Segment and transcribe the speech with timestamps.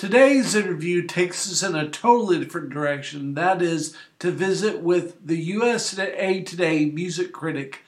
[0.00, 3.34] Today's interview takes us in a totally different direction.
[3.34, 7.80] That is to visit with the USA Today music critic,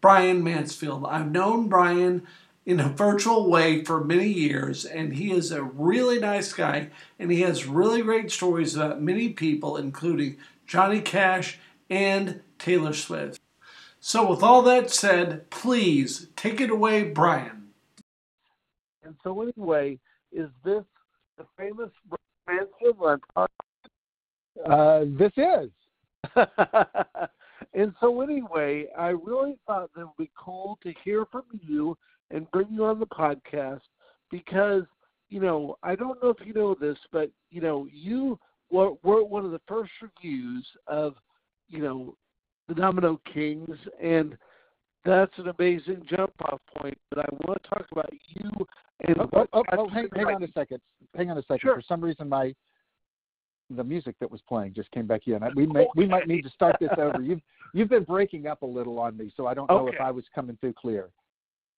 [0.00, 1.06] Brian Mansfield.
[1.06, 2.26] I've known Brian
[2.66, 7.30] in a virtual way for many years, and he is a really nice guy, and
[7.30, 13.38] he has really great stories about many people, including Johnny Cash and Taylor Swift.
[14.00, 17.68] So, with all that said, please take it away, Brian.
[19.04, 20.00] And so, anyway,
[20.32, 20.82] is this
[21.42, 21.90] the famous
[22.48, 23.20] Mansfield
[24.68, 25.70] uh, this is.
[27.74, 31.96] and so, anyway, I really thought that it would be cool to hear from you
[32.30, 33.80] and bring you on the podcast
[34.30, 34.84] because,
[35.30, 38.38] you know, I don't know if you know this, but, you know, you
[38.70, 41.14] were, were one of the first reviews of,
[41.68, 42.16] you know,
[42.68, 44.36] the Domino Kings, and
[45.04, 46.98] that's an amazing jump off point.
[47.10, 48.50] But I want to talk about you
[49.08, 50.80] and oh, oh, oh, oh hang, hang on a second.
[51.16, 51.60] Hang on a second.
[51.60, 51.76] Sure.
[51.76, 52.54] For some reason, my
[53.70, 55.40] the music that was playing just came back in.
[55.54, 57.20] We may, we might need to start this over.
[57.20, 57.40] You've
[57.72, 59.96] you've been breaking up a little on me, so I don't know okay.
[59.96, 61.08] if I was coming through clear.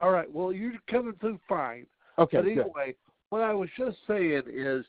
[0.01, 0.31] All right.
[0.31, 1.87] Well, you're coming through fine.
[2.19, 2.39] Okay.
[2.39, 2.95] But anyway, good.
[3.31, 4.85] what I was just saying is,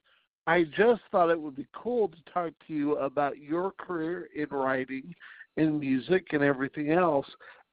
[0.48, 4.50] I just thought it would be cool to talk to you about your career in
[4.50, 5.16] writing,
[5.58, 7.28] in music, and everything else.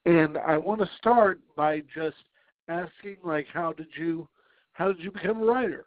[0.04, 2.16] And I want to start by just
[2.68, 4.28] asking, like, how did you,
[4.72, 5.84] how did you become a writer?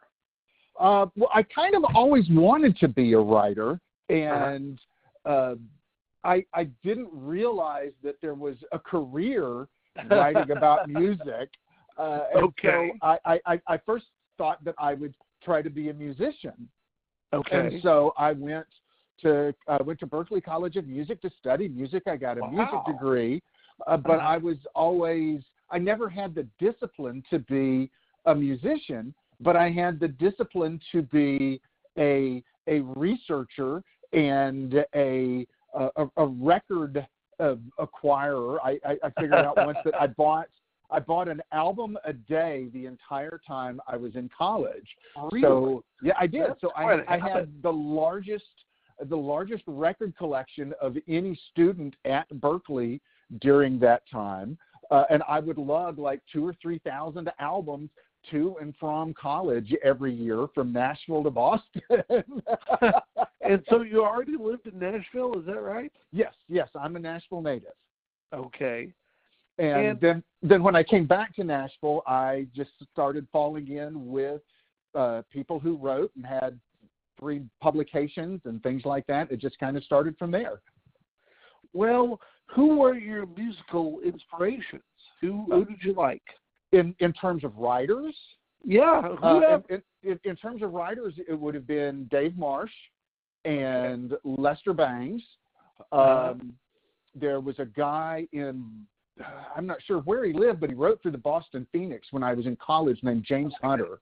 [0.78, 4.78] Uh, well, I kind of always wanted to be a writer, and
[5.24, 5.54] uh,
[6.22, 9.68] I I didn't realize that there was a career
[10.10, 11.48] writing about music.
[11.96, 12.92] Uh, okay.
[13.02, 14.04] So I, I I first
[14.36, 16.68] thought that I would try to be a musician.
[17.32, 17.58] Okay.
[17.58, 18.66] And so I went
[19.22, 22.02] to uh, went to Berklee College of Music to study music.
[22.06, 22.50] I got a wow.
[22.50, 23.42] music degree,
[23.86, 24.28] uh, but uh-huh.
[24.28, 27.90] I was always I never had the discipline to be
[28.26, 31.60] a musician but I had the discipline to be
[31.98, 37.06] a a researcher and a a, a record
[37.38, 38.58] uh, acquirer.
[38.64, 40.48] I, I, I figured out once that I bought
[40.90, 44.86] I bought an album a day the entire time I was in college.
[45.30, 45.42] Really?
[45.42, 46.42] So yeah, I did.
[46.48, 48.44] That's so I, I had the largest
[49.08, 53.00] the largest record collection of any student at Berklee
[53.40, 54.58] during that time.
[54.90, 57.90] Uh, and I would lug like two or three thousand albums
[58.30, 61.82] to and from college every year from Nashville to Boston.
[63.40, 65.92] and so you already lived in Nashville, is that right?
[66.12, 67.72] Yes, yes, I'm a Nashville native.
[68.34, 68.92] Okay.
[69.58, 74.06] And, And- then then when I came back to Nashville, I just started falling in
[74.06, 74.42] with
[74.94, 76.58] uh, people who wrote and had
[77.18, 79.30] three publications and things like that.
[79.30, 80.60] It just kind of started from there.
[81.72, 84.82] Well, who were your musical inspirations?
[85.20, 86.22] Who who did you like?
[86.72, 88.16] In in terms of writers,
[88.64, 92.72] Yeah, who uh, in, in, in terms of writers, it would have been Dave Marsh
[93.44, 95.22] and Lester Bangs.
[95.92, 96.34] Um, Uh-huh.
[97.18, 98.86] There was a guy in,
[99.56, 102.34] I'm not sure where he lived, but he wrote for the Boston Phoenix when I
[102.34, 104.00] was in college named James Hunter,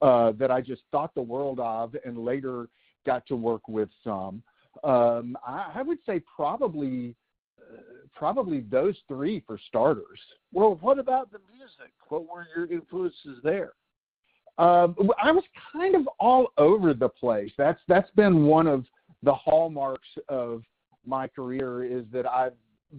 [0.00, 2.68] uh, that I just thought the world of and later
[3.04, 4.42] got to work with some.
[4.82, 7.12] Um, I, I would say probably, uh,
[8.14, 10.20] probably those three for starters.
[10.52, 11.92] well, what about the music?
[12.08, 13.72] What were your influences there?
[14.56, 15.42] Um, I was
[15.72, 17.50] kind of all over the place.
[17.58, 18.84] That's that's been one of
[19.22, 20.62] the hallmarks of
[21.04, 22.52] my career is that I've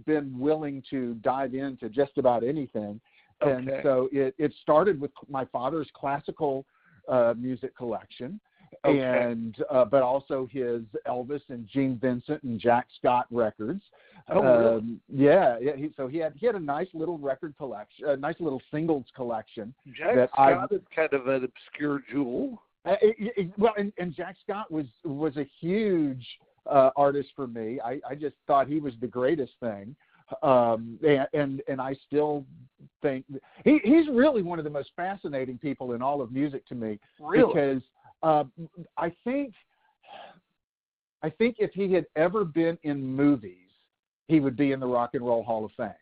[0.06, 3.00] been willing to dive into just about anything.
[3.42, 3.80] And Okay.
[3.84, 6.66] so it, it started with my father's classical
[7.08, 8.40] uh, music collection,
[8.84, 9.00] Okay.
[9.00, 13.82] and uh, but also his Elvis and Gene Vincent and Jack Scott records.
[14.28, 14.76] Oh, really?
[14.78, 15.76] um, yeah, yeah.
[15.76, 19.06] He, so he had he had a nice little record collection, a nice little singles
[19.16, 19.74] collection.
[19.96, 22.62] Jack that I- Scott is kind of an obscure jewel.
[22.86, 26.26] Uh, it, it, well, and, and Jack Scott was was a huge
[26.70, 27.80] uh, artist for me.
[27.84, 29.96] I, I just thought he was the greatest thing,
[30.44, 32.46] um, and, and and I still
[33.02, 33.26] think
[33.64, 37.00] he, he's really one of the most fascinating people in all of music to me
[37.20, 37.54] Really?
[37.54, 37.82] because
[38.26, 38.44] uh,
[38.98, 39.54] I think
[41.22, 43.70] I think if he had ever been in movies,
[44.28, 45.94] he would be in the Rock and Roll Hall of Fame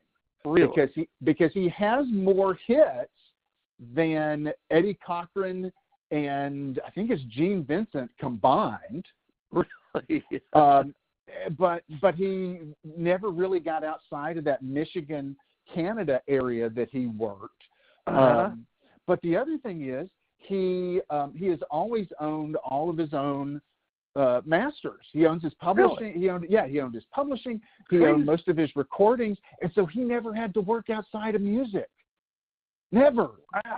[0.46, 0.68] really?
[0.68, 3.10] because he because he has more hits
[3.94, 5.72] than Eddie Cochran
[6.12, 9.06] and I think it's Gene Vincent combined.
[9.52, 10.24] Really?
[10.54, 10.96] Um,
[11.58, 15.36] but but he never really got outside of that Michigan
[15.74, 17.64] Canada area that he worked.
[18.08, 18.20] Uh-huh.
[18.20, 18.66] Um,
[19.06, 20.10] but the other thing is
[20.46, 23.62] he um, he has always owned all of his own
[24.16, 25.06] uh, masters.
[25.12, 26.14] He owns his publishing.
[26.20, 27.62] He owned yeah he owned his publishing.
[27.90, 28.12] He Crazy.
[28.12, 31.90] owned most of his recordings, and so he never had to work outside of music.
[32.92, 33.32] Never.
[33.54, 33.78] Wow.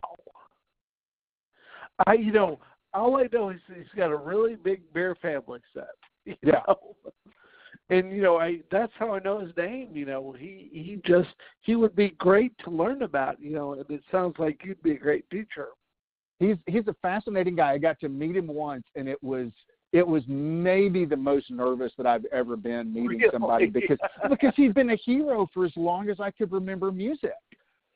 [2.06, 2.60] I you know
[2.94, 5.88] all I know is he's got a really big Bear Family set.
[6.26, 6.62] You Yeah.
[6.68, 6.96] Know?
[7.90, 9.90] And you know, I that's how I know his name.
[9.94, 11.30] You know, he he just
[11.62, 13.40] he would be great to learn about.
[13.40, 15.68] You know, and it sounds like you'd be a great teacher.
[16.40, 17.72] He's he's a fascinating guy.
[17.74, 19.50] I got to meet him once, and it was
[19.94, 23.30] it was maybe the most nervous that I've ever been meeting Really?
[23.32, 23.98] somebody because
[24.30, 27.32] because he's been a hero for as long as I could remember music.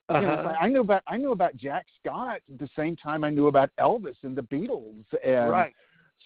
[0.09, 0.53] You know, Uh-huh.
[0.59, 3.69] I knew about I knew about Jack Scott at the same time I knew about
[3.79, 5.73] Elvis and the Beatles, and right.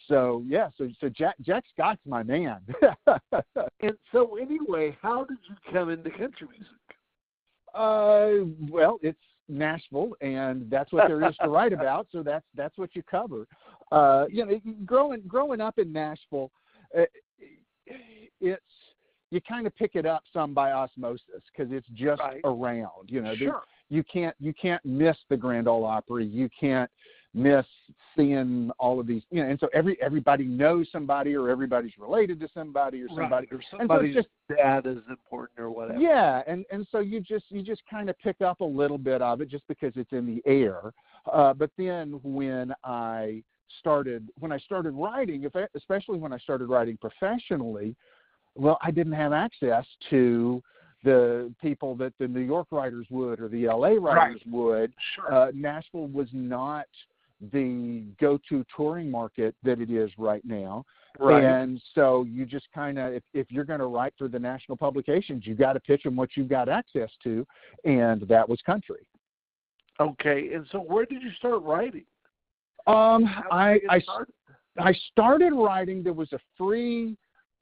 [0.07, 2.61] so yeah, so so Jack Jack Scott's my man.
[3.81, 6.67] And so anyway, how did you come into country music?
[7.73, 9.17] Uh, well, it's
[9.49, 12.07] Nashville, and that's what there is to write about.
[12.11, 13.45] So that's that's what you cover.
[13.91, 16.51] Uh, you know, growing growing up in Nashville,
[16.97, 17.03] uh,
[18.39, 18.61] it's
[19.31, 22.41] you kind of pick it up some by osmosis because it's just Right.
[22.43, 23.09] around.
[23.09, 23.63] You know, sure.
[23.89, 26.25] you can't you can't miss the Grand Ole Opry.
[26.25, 26.89] You can't
[27.33, 27.65] miss
[28.15, 29.23] seeing all of these.
[29.31, 33.47] You know, and so every everybody knows somebody or everybody's related to somebody or somebody.
[33.51, 33.53] right.
[33.53, 35.99] Or so somebody's just- dad is important or whatever.
[35.99, 39.21] Yeah, and and so you just you just kind of pick up a little bit
[39.21, 40.93] of it just because it's in the air.
[41.31, 43.43] Uh, but then when I
[43.79, 47.95] started when I started writing, if I, especially when I started writing professionally,
[48.55, 50.61] well, I didn't have access to
[51.03, 54.93] the people that the New York writers would or the LA writers would.
[55.15, 55.33] Sure.
[55.33, 56.85] Uh, Nashville was not
[57.51, 60.85] the go-to touring market that it is right now.
[61.19, 61.43] right.
[61.43, 64.77] And so you just kind of, if, if you're going to write for the national
[64.77, 67.45] publications, you've got to pitch them what you've got access to,
[67.83, 69.05] and that was country.
[69.99, 70.53] Okay.
[70.53, 72.05] And so where did you start writing?
[72.87, 74.33] Um, I, I started?
[74.79, 76.01] I started writing.
[76.03, 77.15] There was a free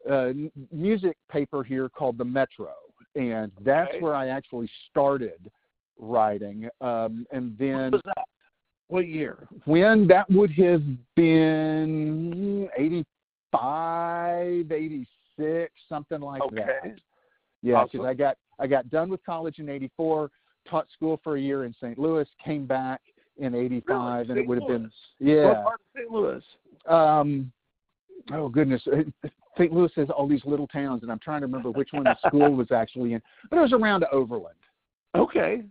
[0.10, 0.32] uh,
[0.72, 2.74] music paper here called the Metro,
[3.16, 4.00] and that's Okay.
[4.00, 5.52] where I actually started
[6.00, 6.70] writing.
[6.80, 7.92] Um, and then
[8.92, 9.08] What was that?
[9.08, 9.48] What year?
[9.66, 10.84] when that would have
[11.16, 16.66] been 85, 86, something like Okay.
[16.66, 17.00] that.
[17.64, 18.06] Yeah, because Awesome.
[18.06, 20.30] I got I got done with college in '84,
[20.68, 21.98] taught school for a year in St.
[21.98, 23.02] Louis, came back
[23.38, 25.48] in '85, and it would have been yeah.
[25.48, 26.12] What part of St.
[26.12, 26.44] Louis?
[26.88, 27.52] Um,
[28.34, 28.82] oh goodness,
[29.58, 29.72] St.
[29.74, 32.54] Louis has all these little towns, and I'm trying to remember which one the school
[32.56, 34.58] was actually in, but it was around Overland.
[35.16, 35.64] Okay.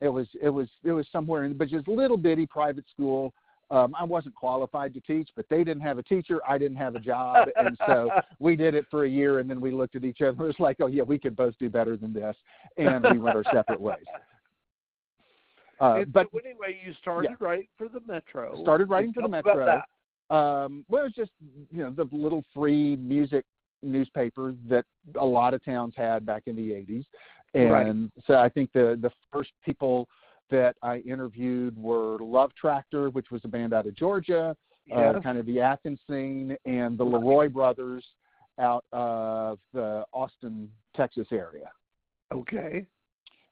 [0.00, 3.32] It was it was it was somewhere in, but just little bitty private school.
[3.70, 6.40] Um, I wasn't qualified to teach, but they didn't have a teacher.
[6.48, 9.60] I didn't have a job, and so we did it for a year, and then
[9.60, 10.36] we looked at each other.
[10.44, 12.36] It was like, oh yeah, we could both do better than this,
[12.76, 13.98] and we went our separate ways.
[15.78, 18.58] Uh, but so anyway, you started writing for the Metro.
[18.62, 19.82] started writing for the Metro.
[20.30, 21.32] um, well, it was just
[21.70, 23.44] you know the little free music
[23.82, 24.86] newspaper that
[25.20, 27.04] a lot of towns had back in the '80s,
[27.54, 28.24] and Right.
[28.26, 30.08] so I think the the first people
[30.50, 34.56] that I interviewed were Love Tractor, which was a band out of Georgia,
[34.86, 35.10] Yeah.
[35.10, 38.06] uh, kind of the Athens scene, and the LeRoi Brothers
[38.58, 41.70] out of the Austin, Texas area.
[42.32, 42.86] Okay.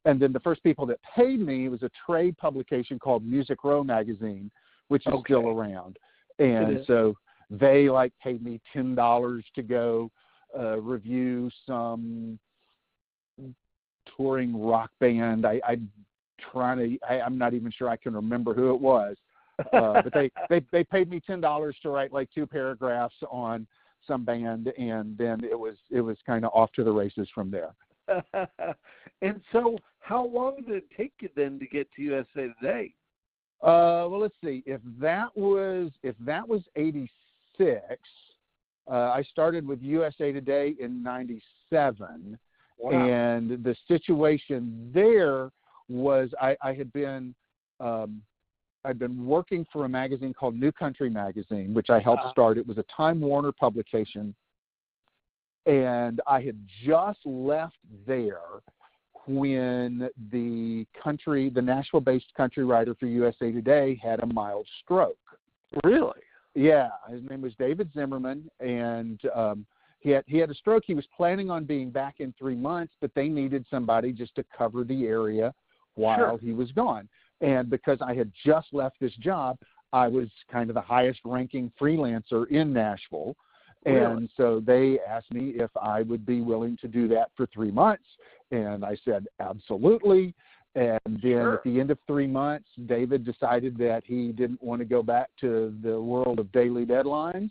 [0.06, 3.82] And then the first people that paid me was a trade publication called Music Row
[3.82, 4.50] magazine,
[4.88, 5.98] which is still around.
[6.38, 7.16] And so
[7.50, 10.10] they like paid me ten dollars to go
[10.58, 12.38] uh, review some
[14.16, 15.46] touring rock band.
[15.46, 15.90] I, I'm
[16.52, 17.06] trying to.
[17.06, 19.16] I, I'm not even sure I can remember who it was,
[19.72, 23.66] uh, but they, they they paid me ten dollars to write like two paragraphs on
[24.06, 27.50] some band, and then it was it was kind of off to the races from
[27.50, 27.74] there.
[29.22, 32.94] and so, how long did it take you then to get to USA Today?
[33.62, 34.62] Uh, well, let's see.
[34.66, 37.08] If that was if that was '86,
[38.86, 41.02] uh, I started with USA Today in
[42.82, 45.50] '97, and the situation there
[45.88, 47.34] was I, I had been
[47.80, 48.22] um,
[48.84, 52.32] I'd been working for a magazine called New Country Magazine, which I helped Uh-huh.
[52.32, 52.58] start.
[52.58, 54.34] It was a Time Warner publication,
[55.66, 58.60] and I had just left there
[59.26, 65.16] when the country, the Nashville-based country writer for USA Today, had a mild stroke.
[65.82, 66.20] Really?
[66.54, 69.66] Yeah, his name was David Zimmerman, and um,
[70.04, 70.84] he had he had a stroke.
[70.86, 74.44] He was planning on being back in three months, but they needed somebody just to
[74.56, 75.52] cover the area
[75.94, 76.38] while Sure.
[76.38, 77.08] he was gone.
[77.40, 79.58] And because I had just left this job,
[79.92, 83.34] I was kind of the highest-ranking freelancer in Nashville.
[83.86, 84.00] Really?
[84.00, 87.70] And so they asked me if I would be willing to do that for three
[87.70, 88.04] months.
[88.50, 90.34] And I said, absolutely.
[90.74, 91.54] And then Sure.
[91.54, 95.30] at the end of three months, David decided that he didn't want to go back
[95.40, 97.50] to the world of daily deadlines.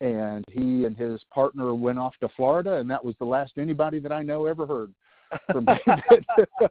[0.00, 3.98] And he and his partner went off to Florida, and that was the last anybody
[3.98, 4.94] that I know ever heard
[5.50, 6.24] from David.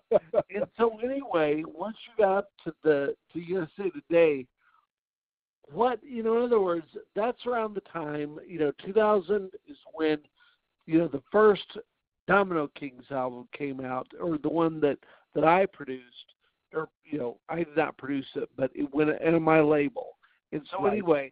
[0.49, 4.45] and so, anyway, once you got to the to USA Today,
[5.71, 10.19] what you know, in other words, that's around the time you know, 2000 is when
[10.85, 11.77] you know the first
[12.27, 14.97] Domino Kings album came out, or the one that
[15.35, 16.05] that I produced,
[16.73, 20.17] or you know, I did not produce it, but it went on my label.
[20.51, 20.93] And so Right.
[20.93, 21.31] anyway,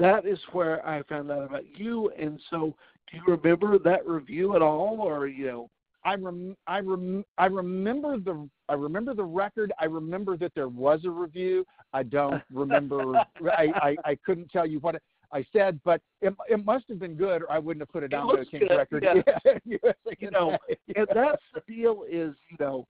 [0.00, 2.10] that is where I found out about you.
[2.18, 2.74] And so,
[3.10, 5.70] do you remember that review at all, or you know?
[6.04, 9.72] I rem- I rem- I remember the I remember the record.
[9.78, 11.66] I remember that there was a review.
[11.92, 13.16] I don't remember.
[13.16, 15.02] I, I I couldn't tell you what it,
[15.32, 18.12] I said, but it it must have been good, or I wouldn't have put it
[18.12, 19.04] It on the King's good, record.
[19.44, 19.58] yeah.
[19.64, 20.56] USA You know,
[20.96, 22.86] and that's the deal is, you know,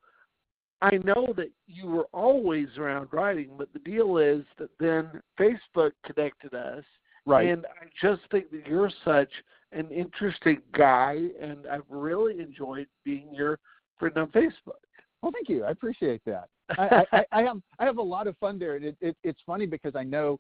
[0.83, 5.93] I know that you were always around writing, but the deal is that then Facebook
[6.07, 6.85] connected us,
[7.27, 7.49] right.
[7.49, 9.31] and I just think that you're such
[9.73, 13.59] an interesting guy, and I've really enjoyed being your
[13.99, 14.81] friend on Facebook.
[15.23, 15.65] Well, thank you.
[15.65, 16.49] I appreciate that.
[16.79, 19.41] I, I, I have I have a lot of fun there, and it, it, it's
[19.47, 20.39] funny because I know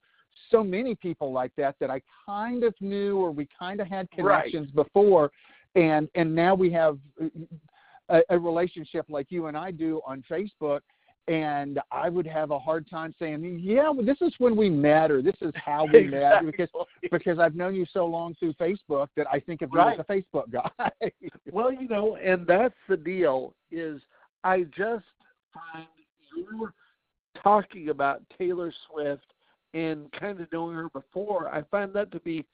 [0.51, 4.09] so many people like that that I kind of knew or we kind of had
[4.17, 4.45] Right.
[4.45, 5.31] connections before,
[5.75, 7.29] and and now we have uh,
[8.09, 10.81] a, a relationship like you and I do on Facebook.
[11.31, 15.13] And I would have a hard time saying, yeah, well, this is when we met,
[15.13, 16.69] or this is how we met, because
[17.11, 20.05] because I've known you so long through Facebook that I think of you as a
[20.05, 20.91] Facebook guy.
[21.53, 24.03] Well, you know, and that's the deal is
[24.43, 25.05] I just
[25.55, 25.87] find
[26.37, 26.73] you
[27.41, 29.27] talking about Taylor Swift
[29.73, 32.45] and kind of knowing her before, I find that to be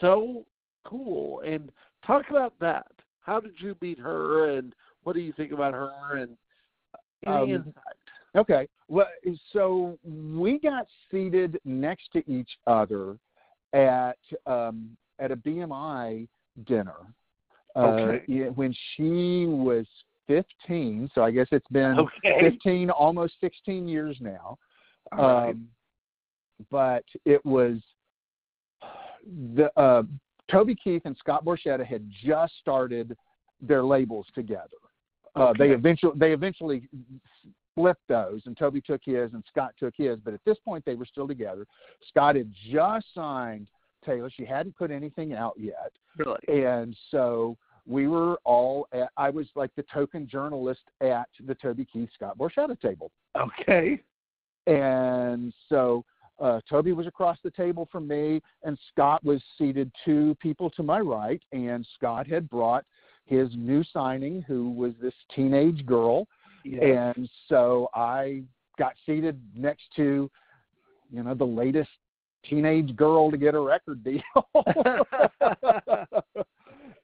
[0.00, 0.44] so
[0.84, 1.42] cool.
[1.46, 1.70] And
[2.04, 2.88] talk about that.
[3.20, 6.36] How did you meet her and what do you think about her and
[7.24, 7.74] any Um, insight?
[8.36, 8.68] Okay.
[8.88, 9.08] Well,
[9.52, 13.16] so we got seated next to each other
[13.72, 16.28] at um, at a BMI
[16.66, 17.06] dinner
[17.74, 18.22] uh, Okay.
[18.28, 19.86] yeah, when she was
[20.26, 21.10] 15.
[21.14, 22.40] So I guess it's been Okay.
[22.40, 24.58] 15, almost 16 years now.
[25.12, 25.50] All right.
[25.50, 25.68] Um,
[26.70, 27.78] but it was
[29.54, 30.02] the uh,
[30.50, 33.16] Toby Keith and Scott Borchetta had just started
[33.60, 34.68] their labels together.
[35.34, 36.88] Uh, They eventually they eventually
[37.76, 40.18] flipped those, and Toby took his and Scott took his.
[40.24, 41.64] But at this point, they were still together.
[42.08, 43.68] Scott had just signed
[44.04, 46.64] Taylor; she hadn't put anything out yet, really.
[46.64, 47.56] and so
[47.86, 48.88] we were all.
[48.92, 53.12] At, I was like the token journalist at the Toby Keith Scott Borchetta table.
[53.36, 54.02] Okay.
[54.66, 56.04] And so
[56.40, 60.82] uh, Toby was across the table from me, and Scott was seated two people to
[60.82, 61.42] my right.
[61.52, 62.84] And Scott had brought
[63.26, 66.26] his new signing, who was this teenage girl.
[66.66, 67.12] Yeah.
[67.16, 68.42] And so I
[68.78, 70.30] got seated next to,
[71.10, 71.90] you know, the latest
[72.48, 74.20] teenage girl to get a record deal.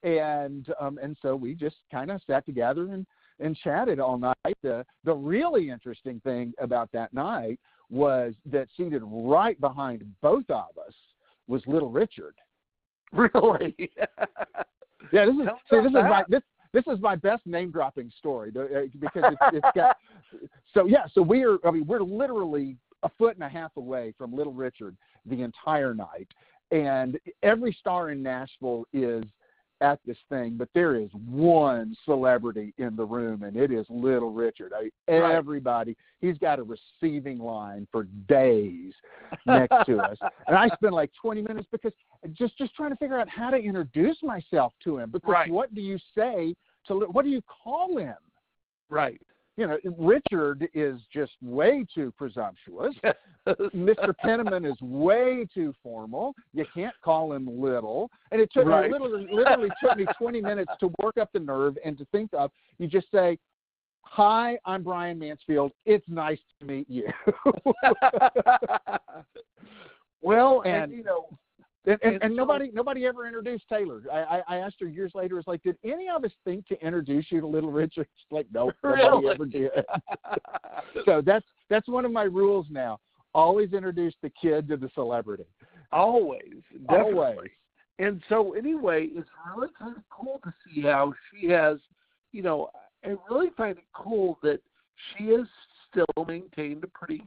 [0.03, 3.05] and um, and so we just kind of sat together and
[3.39, 4.57] and chatted all night.
[4.61, 10.77] The the really interesting thing about that night was that seated right behind both of
[10.77, 10.93] us
[11.47, 12.35] was Little Richard.
[13.13, 13.75] really.
[15.11, 16.41] Yeah, this is see, this is my this
[16.73, 19.95] this is my best name dropping story uh, because it's, it's got
[20.73, 24.13] so yeah so we are I mean we're literally a foot and a half away
[24.17, 26.27] from Little Richard the entire night.
[26.71, 29.23] And every star in Nashville is
[29.83, 34.31] at this thing but there is one celebrity in the room and it is Little
[34.31, 35.35] Richard I, Right.
[35.35, 38.93] everybody he's got a receiving line for days
[39.45, 41.91] next to us and I spent like 20 minutes because
[42.31, 45.51] just just trying to figure out how to introduce myself to him because Right.
[45.51, 46.55] what do you say
[46.87, 48.15] to what do you call him
[48.89, 49.21] right.
[49.57, 52.93] You know Richard is just way too presumptuous.
[53.47, 54.15] Mr.
[54.17, 56.33] Penniman is way too formal.
[56.53, 58.09] You can't call him little.
[58.31, 58.85] And it took Right.
[58.85, 62.29] it literally literally took me 20 minutes to work up the nerve and to think
[62.33, 63.37] of you just say
[64.01, 65.71] hi I'm Brian Mansfield.
[65.85, 67.07] It's nice to meet you.
[70.21, 71.27] Well, and, And- you know,
[71.85, 74.01] And, and, And nobody nobody ever introduced Taylor.
[74.11, 75.37] I, I, I asked her years later.
[75.37, 78.07] It's like, did any of us think to introduce you to Little Richard?
[78.17, 79.29] She's like, no, nobody Really?
[79.33, 79.71] ever did.
[81.05, 82.99] so that's that's one of my rules now.
[83.33, 85.45] Always introduce the kid to the celebrity.
[85.91, 87.13] always, definitely.
[87.15, 87.49] Always.
[87.99, 91.77] And so, anyway, it's really kind of cool to see how she has,
[92.31, 92.69] you know,
[93.05, 94.59] I really find it cool that
[95.17, 95.45] she has
[95.89, 97.23] still maintained a pretty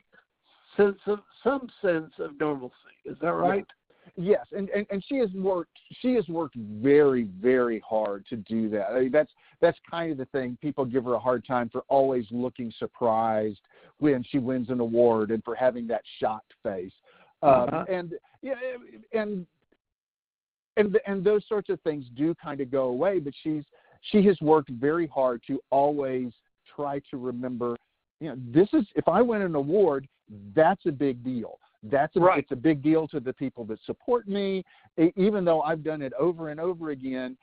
[0.76, 2.74] sense of some sense of normalcy.
[3.04, 3.66] Is that right?
[4.14, 5.76] Yes, and, and and she has worked.
[6.00, 8.90] She has worked very very hard to do that.
[8.90, 10.56] I mean, that's that's kind of the thing.
[10.62, 13.60] People give her a hard time for always looking surprised
[13.98, 16.92] when she wins an award and for having that shocked face.
[17.42, 17.84] Um, Uh-huh.
[17.88, 18.54] And yeah,
[19.12, 19.46] and
[20.76, 23.18] and and those sorts of things do kind of go away.
[23.18, 23.64] But she's
[24.10, 26.32] she has worked very hard to always
[26.74, 27.76] try to remember.
[28.20, 30.08] You know, this is if I win an award,
[30.54, 31.58] that's a big deal.
[31.90, 32.38] That's a, Right.
[32.38, 34.64] it's a big deal to the people that support me.
[35.16, 37.36] Even though I've done it over and over again,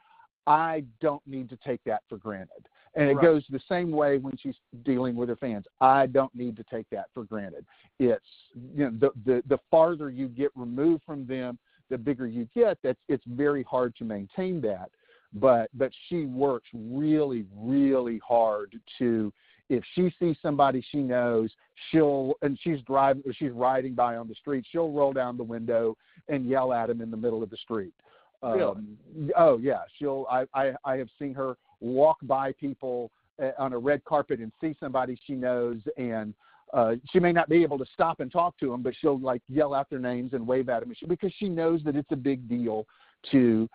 [0.48, 2.68] I don't need to take that for granted.
[2.96, 3.24] And it Right.
[3.24, 5.66] goes the same way when she's dealing with her fans.
[5.82, 7.66] I don't need to take that for granted.
[8.00, 11.58] It's you know the the, the farther you get removed from them,
[11.90, 12.78] the bigger you get.
[12.84, 14.92] That's it's very hard to maintain that.
[15.34, 19.34] But but she works really really hard to
[19.76, 21.52] if she sees somebody she knows,
[21.90, 25.44] she'll and she's driving or she's riding by on the street, she'll roll down the
[25.44, 27.94] window and yell at him in the middle of the street.
[28.42, 28.62] Really?
[28.64, 28.98] Um,
[29.38, 30.26] oh yeah, she'll.
[30.30, 33.12] I, I I have seen her walk by people
[33.42, 36.34] uh, on a red carpet and see somebody she knows, and
[36.74, 39.42] uh, she may not be able to stop and talk to them, but she'll like
[39.48, 42.50] yell out their names and wave at them because she knows that it's a big
[42.50, 42.86] deal
[43.32, 43.70] to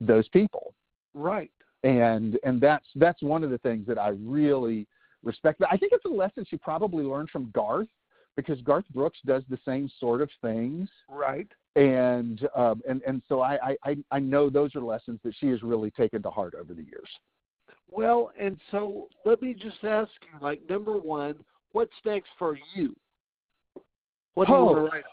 [0.00, 0.74] those people
[1.14, 1.50] Right.
[1.82, 4.86] and and that's that's one of the things that I really
[5.26, 5.62] respect.
[5.70, 7.88] I think it's a lesson she probably learned from Garth
[8.36, 11.48] because Garth Brooks does the same sort of things, Right.
[11.74, 15.62] and um, and and so I, I I know those are lessons that she has
[15.62, 17.08] really taken to heart over the years.
[17.90, 21.36] Well, and so let me just ask you, like, number one,
[21.72, 22.94] what's next for you?
[24.34, 24.64] What do you Oh.
[24.64, 25.04] want to write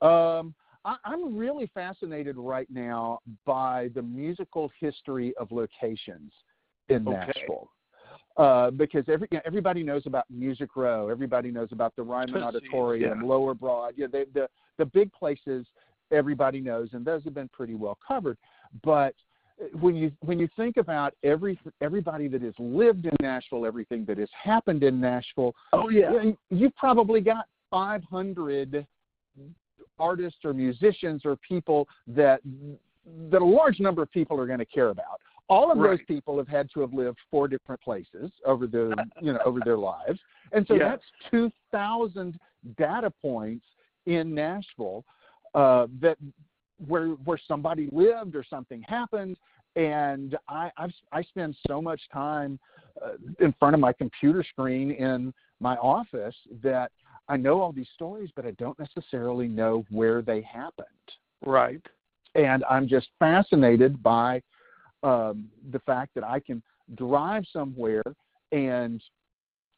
[0.00, 0.38] about?
[0.40, 6.32] Um, I, I'm really fascinated right now by the musical history of locations
[6.88, 7.12] in Okay.
[7.12, 7.70] Nashville.
[8.36, 12.42] Uh, because every you know, everybody knows about Music Row, everybody knows about the Ryman
[12.42, 13.26] Auditorium, yeah.
[13.26, 13.94] Lower Broad.
[13.96, 15.64] Yeah, they, the the big places
[16.12, 18.36] everybody knows, and those have been pretty well covered.
[18.84, 19.14] But
[19.80, 24.18] when you when you think about every everybody that has lived in Nashville, everything that
[24.18, 26.12] has happened in Nashville, Oh yeah.
[26.22, 28.86] you- you've probably got 500
[29.98, 32.40] artists or musicians or people that
[33.30, 35.20] that a large number of people are going to care about.
[35.48, 39.32] All of those people have had to have lived four different places over the you
[39.32, 40.18] know over their lives,
[40.52, 40.88] and so Yeah.
[40.90, 42.38] that's 2,000
[42.76, 43.64] data points
[44.06, 45.04] in Nashville
[45.54, 46.18] uh, that
[46.86, 49.36] where where somebody lived or something happened.
[49.76, 52.58] And I I've, I spend so much time
[53.04, 56.90] uh, in front of my computer screen in my office that
[57.28, 60.86] I know all these stories, but I don't necessarily know where they happened.
[61.44, 61.80] Right.
[62.34, 64.42] And I'm just fascinated by
[65.02, 66.62] um, the fact that I can
[66.94, 68.02] drive somewhere
[68.52, 69.02] and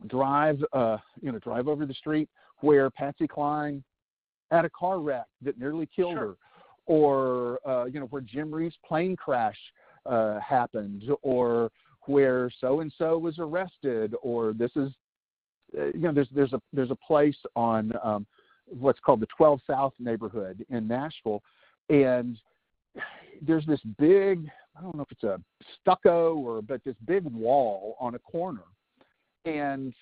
[0.07, 2.28] drive, uh, you know, drive over the street
[2.61, 3.83] where Patsy Cline
[4.50, 6.26] had a car wreck that nearly killed Sure.
[6.28, 6.37] her,
[6.87, 9.59] or uh, you know, where Jim Reeves' plane crash
[10.07, 11.70] uh, happened, or
[12.07, 14.90] where so and so was arrested, or this is,
[15.78, 18.26] uh, you know, there's there's a there's a place on um,
[18.66, 21.42] what's called the 12 South neighborhood in Nashville,
[21.90, 22.38] and
[23.40, 25.40] there's this big I don't know if it's a
[25.81, 28.62] stucco or but this big wall on a corner,
[29.44, 29.92] and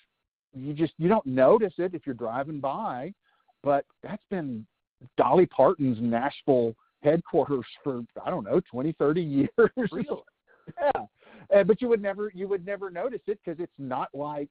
[0.53, 3.13] you just you don't notice it if you're driving by,
[3.63, 4.65] but that's been
[5.17, 9.21] Dolly Parton's Nashville headquarters for I don't know 20 30
[9.57, 9.89] years.
[9.91, 10.05] Really?
[10.81, 11.01] yeah,
[11.55, 14.49] uh, but you would never you would never notice it because it's not like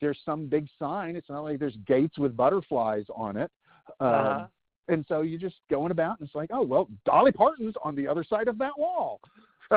[0.00, 1.16] there's some big sign.
[1.16, 3.50] It's not like there's gates with butterflies on it.
[4.00, 4.46] Um, Uh-huh.
[4.88, 8.06] And so you're just going about, and it's like, oh well, Dolly Parton's on the
[8.06, 9.20] other side of that wall.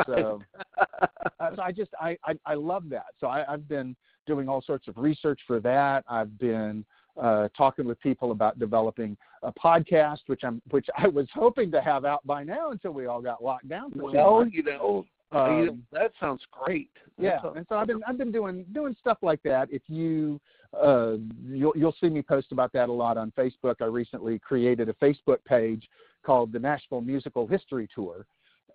[0.06, 0.42] So,
[0.80, 3.08] uh, so I just I, I I love that.
[3.20, 3.96] So I, I've been
[4.26, 6.06] doing all sorts of research for that.
[6.08, 6.86] I've been
[7.22, 11.82] uh, talking with people about developing a podcast, which I'm which I was hoping to
[11.82, 13.92] have out by now until we all got locked down.
[14.14, 16.90] well, you know, Um, that sounds great.
[17.18, 19.70] That yeah, sounds- and so I've been I've been doing doing stuff like that.
[19.72, 20.40] If you
[20.74, 21.14] uh,
[21.46, 23.76] you'll you'll see me post about that a lot on Facebook.
[23.82, 25.88] I recently created a Facebook page
[26.24, 28.26] called the Nashville Musical History Tour,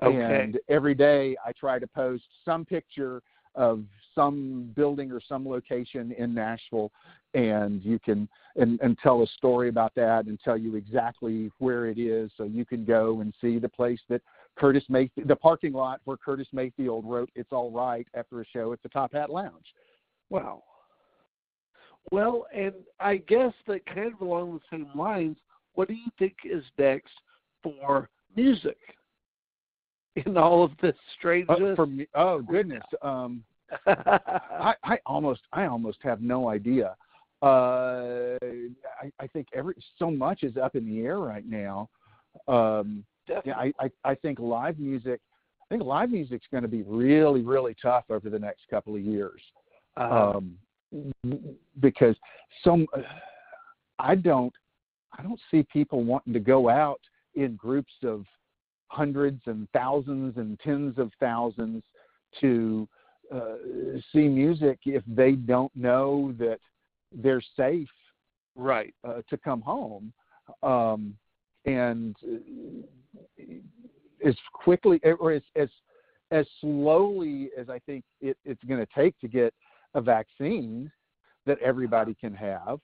[0.03, 0.17] Okay.
[0.43, 3.23] and every day I try to post some picture
[3.55, 6.91] of some building or some location in Nashville,
[7.35, 11.87] and you can and, and tell a story about that and tell you exactly where
[11.87, 14.23] it is, so you can go and see the place that
[14.57, 18.73] Curtis Mayfield, the parking lot where Curtis Mayfield wrote "It's All Right" after a show
[18.73, 19.67] at the Top Hat Lounge.
[20.31, 20.63] Wow.
[22.13, 25.37] Well, and I guess that kind of along the same lines,
[25.75, 27.13] what do you think is next
[27.63, 28.79] for music
[30.17, 31.77] in all of this Uh, strangeness?
[31.77, 33.45] for me, oh goodness, um,
[33.87, 36.95] I, I almost I almost have no idea.
[37.43, 38.37] Uh,
[39.03, 41.91] I, I think every so much is up in the air right now.
[42.49, 43.53] Um, Definitely.
[43.53, 45.21] yeah, I, I I think live music.
[45.63, 49.01] I think live music's going to be really really tough over the next couple of
[49.01, 49.41] years.
[49.97, 50.57] Uh, um,
[51.81, 52.15] because
[52.63, 52.87] some
[53.99, 54.53] I don't
[55.19, 57.01] I don't see people wanting to go out
[57.35, 58.25] in groups of
[58.89, 61.83] hundreds and thousands and tens of thousands
[62.41, 62.89] to
[63.35, 63.55] uh,
[64.13, 66.61] see music if they don't know that
[67.13, 67.89] they're safe
[68.55, 68.95] right.
[69.07, 70.13] uh, to come home.
[70.63, 71.17] um,
[71.65, 72.15] and
[74.25, 75.69] as quickly or as as
[76.31, 79.55] as slowly as I think it, it's going to take to get
[79.95, 80.91] a vaccine
[81.47, 82.81] that everybody can have,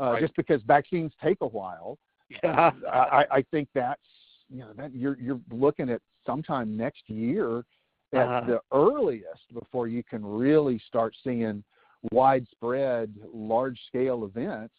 [0.00, 0.20] uh, Right.
[0.20, 1.98] just because vaccines take a while.
[2.42, 2.70] Yeah.
[2.92, 4.00] I, I think that's
[4.48, 7.64] you know that you're you're looking at sometime next year
[8.12, 8.42] at Uh-huh.
[8.46, 11.64] the earliest before you can really start seeing
[12.12, 14.74] widespread, large scale events.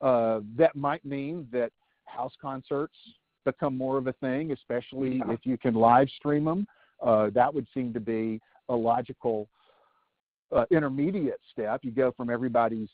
[0.00, 1.72] Uh, that might mean that
[2.04, 2.96] house concerts
[3.46, 5.32] become more of a thing, especially Yeah.
[5.32, 6.66] if you can live stream them.
[7.00, 9.48] Uh, that would seem to be a logical
[10.52, 11.80] uh, intermediate step.
[11.84, 12.90] You go from everybody's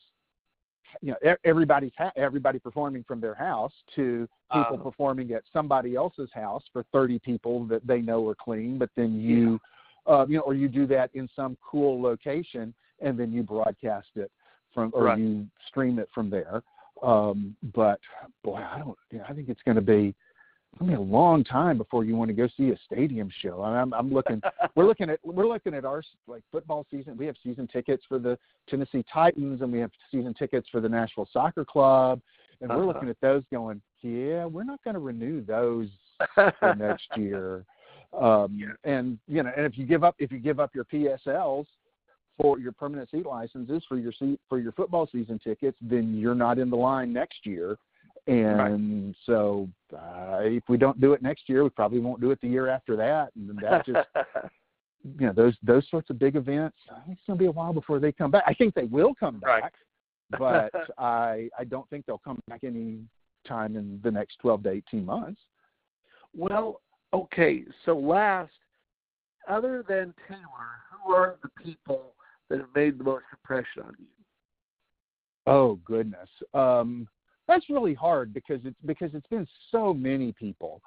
[1.01, 4.83] you know e- everybody's ha- everybody performing from their house to people Uh.
[4.83, 9.19] performing at somebody else's house for 30 people that they know are clean but then
[9.19, 9.59] you
[10.07, 14.09] uh, you know or you do that in some cool location and then you broadcast
[14.17, 14.31] it
[14.75, 15.19] from or Right.
[15.19, 16.63] you stream it from there
[17.03, 18.01] um, but
[18.45, 20.15] boy i don't you know, i think it's going to be
[20.81, 23.63] I mean, a long time before you want to go see a stadium show.
[23.63, 24.41] I'm, I'm looking.
[24.75, 27.17] we're looking at we're looking at our like football season.
[27.17, 30.89] We have season tickets for the Tennessee Titans, and we have season tickets for the
[30.89, 32.21] Nashville Soccer Club,
[32.61, 32.87] and we're Uh-huh.
[32.87, 35.89] looking at those, going, yeah, we're not going to renew those
[36.35, 37.65] for next year.
[38.19, 38.73] Um, Yeah.
[38.85, 41.67] And you know, and if you give up if you give up your PSLs
[42.41, 46.35] for your permanent seat licenses for your seat for your football season tickets, then you're
[46.35, 47.77] not in the line next year.
[48.27, 52.41] And so, uh, if we don't do it next year, we probably won't do it
[52.41, 53.31] the year after that.
[53.35, 54.07] And then that just,
[55.19, 56.77] you know, those those sorts of big events.
[57.09, 58.45] It's going to be a while before they come back.
[58.47, 59.63] I think they will come Right.
[59.63, 59.75] back,
[60.39, 63.01] but I I don't think they'll come back any
[63.47, 65.41] time in the next 12 to 18 months.
[66.33, 66.81] Well,
[67.13, 67.65] okay.
[67.85, 68.53] So last,
[69.49, 70.71] other than Taylor,
[71.05, 72.15] who are the people
[72.49, 74.07] that have made the most impression on you?
[75.49, 77.09] Oh goodness, um,
[77.53, 80.81] that's really hard because it's because it's been so many people.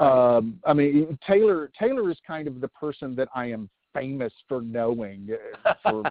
[0.00, 4.60] Um, I mean, Taylor Taylor is kind of the person that I am famous for
[4.60, 5.28] knowing.
[5.64, 6.02] uh, For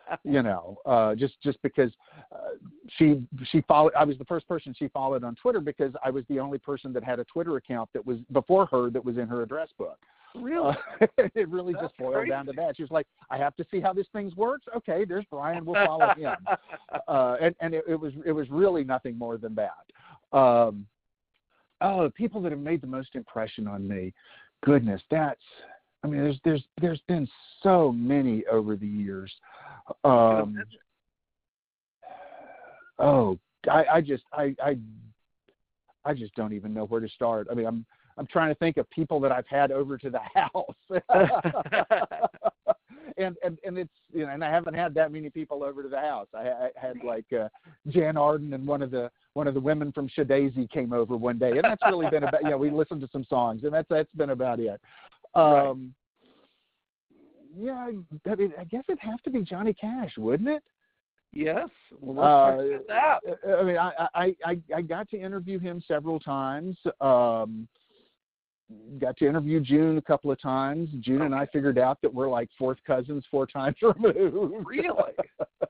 [0.24, 1.90] you know, uh, just just because
[2.32, 2.56] uh,
[2.96, 3.92] she she followed.
[3.98, 6.92] I was the first person she followed on Twitter because I was the only person
[6.92, 9.98] that had a Twitter account that was before her that was in her address book.
[10.42, 10.76] Really?
[11.00, 12.76] Uh, it really That's just boiled down to that.
[12.76, 14.66] She was like, I have to see how this thing works.
[14.76, 15.64] Okay, there's Brian.
[15.64, 16.36] We'll follow him.
[17.06, 20.38] Uh, and and it, it was it was really nothing more than that.
[20.38, 20.86] Um,
[21.80, 24.12] oh, people that have made the most impression on me.
[24.64, 25.40] Goodness, that's.
[26.04, 27.28] I mean, there's there's there's been
[27.62, 29.32] so many over the years.
[30.04, 30.62] Um,
[32.98, 33.38] oh,
[33.70, 34.78] I, I just I, I
[36.04, 37.48] I just don't even know where to start.
[37.50, 37.86] I mean, I'm
[38.18, 40.74] I'm trying to think of people that I've had over to the house.
[43.16, 45.88] and and and it's you know, and I haven't had that many people over to
[45.88, 46.28] the house.
[46.34, 47.48] I, I had like uh,
[47.88, 51.38] Jann Arden and one of the one of the women from SHeDAISY came over one
[51.38, 52.42] day, and that's really been about.
[52.42, 54.80] You know, we listened to some songs, and that's that's been about it.
[55.34, 55.94] Um,
[57.56, 57.90] Yeah,
[58.26, 60.62] I mean, I guess it'd have to be Johnny Cash, wouldn't it?
[61.32, 61.68] yes.
[62.00, 62.24] Well.
[62.24, 66.76] Uh, I mean, I, I, I, I got to interview him several times.
[67.00, 67.68] Um,
[68.98, 70.88] got to interview June a couple of times.
[71.00, 74.66] June and I figured out that we're like fourth cousins, four times removed.
[74.66, 75.12] Really?
[75.62, 75.66] I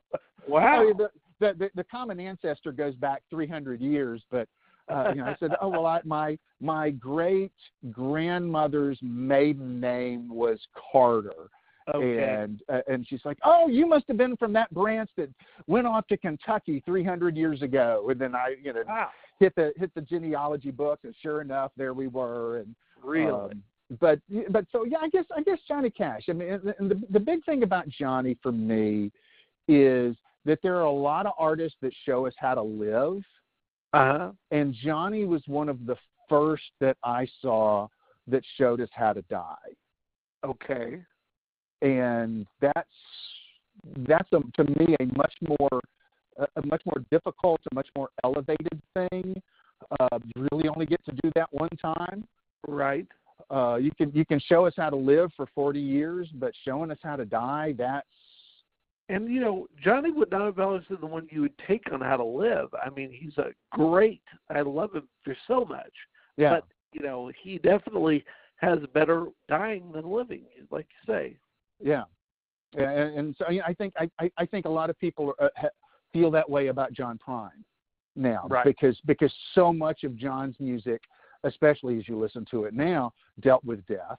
[0.48, 0.82] Wow.
[0.82, 4.48] mean, the, the, the, the common ancestor goes back 300 years, but
[4.88, 7.52] uh, you know, I said, oh well, I, my my great
[7.90, 10.58] grandmother's maiden name was
[10.90, 11.50] Carter.
[11.94, 12.22] okay.
[12.42, 15.28] And uh, and she's like, "Oh, you must have been from that branch that
[15.66, 19.08] went off to Kentucky 300 years ago." And then I, you know, wow.
[19.38, 22.58] hit the hit the genealogy book, and sure enough, there we were.
[22.58, 23.32] And Really?
[23.32, 23.62] um,
[24.00, 26.24] but but so yeah, I guess I guess Johnny Cash.
[26.28, 29.10] I mean, and the the big thing about Johnny for me
[29.66, 33.22] is that there are a lot of artists that show us how to live,
[33.92, 34.30] uh huh.
[34.50, 35.96] and Johnny was one of the
[36.28, 37.88] first that I saw
[38.26, 39.54] that showed us how to die
[40.44, 41.02] Okay.
[41.82, 42.88] and that's
[44.06, 45.80] that's a, to me a much more
[46.38, 49.40] a, a much more difficult, a much more elevated thing.
[49.98, 52.26] Uh, you really only get to do that one time.
[52.66, 53.06] Right.
[53.50, 56.90] Uh, you can you can show us how to live for 40 years, but showing
[56.90, 58.06] us how to die, that's
[59.08, 62.16] And you know, Johnny would not have been the one you would take on how
[62.16, 62.68] to live.
[62.84, 64.22] I mean, he's a great.
[64.50, 65.92] I love him for so much.
[66.36, 68.24] yeah, But you know, he definitely
[68.56, 71.36] has better dying than living, like you say.
[71.82, 72.04] yeah.
[72.76, 75.32] And, and so you know, I think I, I, I think a lot of people
[75.40, 75.68] are, uh,
[76.12, 77.50] feel that way about John Prine
[78.14, 78.64] now Right.
[78.64, 81.00] because because so much of John's music,
[81.44, 84.18] especially as you listen to it now, dealt with death.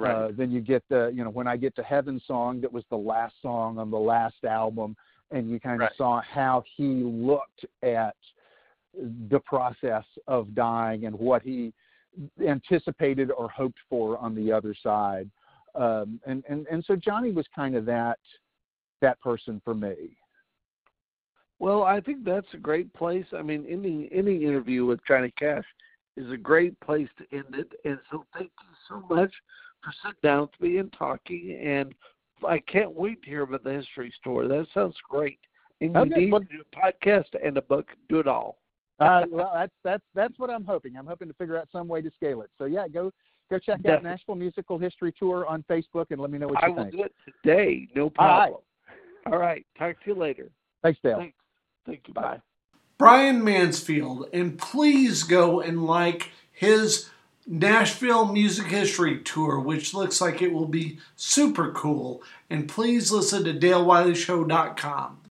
[0.00, 2.84] Uh, then you get the, you know, when I get to Heaven song, that was
[2.88, 4.96] the last song on the last album,
[5.32, 5.96] and you kind of Right.
[5.96, 8.14] saw how he looked at
[9.28, 11.72] the process of dying and what he
[12.46, 15.28] anticipated or hoped for on the other side.
[15.74, 18.18] Um, and, and, and so Johnny was kind of that,
[19.00, 20.16] that person for me.
[21.58, 23.26] Well, I think that's a great place.
[23.36, 25.64] I mean, any any interview with Johnny Cash
[26.18, 27.72] is a great place to end it.
[27.84, 29.32] And so, thank you so much
[29.82, 31.58] for sitting down with me and talking.
[31.62, 31.94] And
[32.46, 34.48] I can't wait to hear about the history story.
[34.48, 35.38] That sounds great.
[35.80, 37.86] And you Okay, need well- to do a podcast and a book.
[38.08, 38.58] Do it all.
[39.00, 40.96] Uh, well, that's that's that's what I'm hoping.
[40.96, 42.50] I'm hoping to figure out some way to scale it.
[42.58, 43.12] So yeah, go
[43.48, 44.10] go check out Definitely.
[44.10, 46.82] Nashville Musical History Tour on Facebook and let me know what you I you will
[46.82, 46.96] think.
[46.96, 47.86] do it today.
[47.94, 48.60] No problem.
[49.26, 49.64] All right.
[49.78, 50.50] Talk to you later.
[50.82, 51.18] Thanks, Dale.
[51.18, 51.36] Thanks.
[51.86, 52.14] Thank you.
[52.14, 52.40] Bye.
[52.98, 57.08] Brian Mansfield, and please go and like his
[57.46, 62.22] Nashville Music History Tour, which looks like it will be super cool.
[62.50, 65.27] And please listen to DaleWileyShow.com.